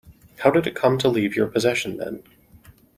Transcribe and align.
How 0.39 0.49
did 0.49 0.65
it 0.65 0.73
come 0.75 0.97
to 0.97 1.07
leave 1.07 1.35
your 1.35 1.45
possession 1.45 1.97
then? 1.97 2.23